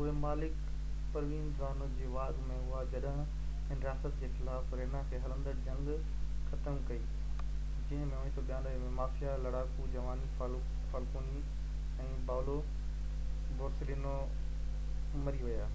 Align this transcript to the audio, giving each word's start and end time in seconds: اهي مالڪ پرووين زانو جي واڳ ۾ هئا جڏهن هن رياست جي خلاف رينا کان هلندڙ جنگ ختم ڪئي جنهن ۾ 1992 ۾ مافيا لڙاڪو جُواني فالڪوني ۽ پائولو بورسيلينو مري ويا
اهي 0.00 0.10
مالڪ 0.22 0.56
پرووين 1.12 1.44
زانو 1.60 1.84
جي 2.00 2.08
واڳ 2.16 2.40
۾ 2.48 2.56
هئا 2.64 2.80
جڏهن 2.94 3.30
هن 3.68 3.80
رياست 3.84 4.18
جي 4.24 4.28
خلاف 4.34 4.74
رينا 4.82 5.00
کان 5.12 5.24
هلندڙ 5.28 5.54
جنگ 5.70 5.88
ختم 6.50 6.76
ڪئي 6.92 7.00
جنهن 7.06 8.12
۾ 8.16 8.20
1992 8.26 8.82
۾ 8.84 8.92
مافيا 9.00 9.38
لڙاڪو 9.48 9.88
جُواني 9.98 10.28
فالڪوني 10.44 11.44
۽ 12.12 12.22
پائولو 12.32 12.60
بورسيلينو 13.62 14.14
مري 15.26 15.44
ويا 15.50 15.72